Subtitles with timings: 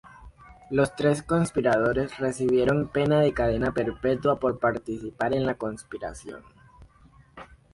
[0.71, 6.41] Los tres conspiradores recibieron penas de cadena perpetua por participar en la conspiración.